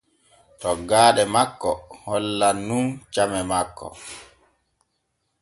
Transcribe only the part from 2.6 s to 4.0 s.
nun came makko.